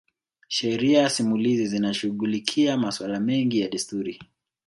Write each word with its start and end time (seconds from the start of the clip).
Sheria 0.47 1.09
simulizi 1.09 1.67
zinashughulikia 1.67 2.77
masuala 2.77 3.19
mengi 3.19 3.59
ya 3.61 3.69
desturi 3.69 4.19